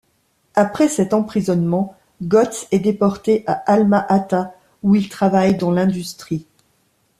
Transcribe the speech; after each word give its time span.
Après 0.55 0.87
cet 0.87 1.13
emprisonnement, 1.13 1.95
Gots 2.23 2.65
est 2.71 2.79
déporté 2.79 3.43
à 3.45 3.53
Alma-Ata, 3.71 4.51
où 4.81 4.95
il 4.95 5.09
travaille 5.09 5.55
dans 5.57 5.69
l'industrie. 5.69 6.47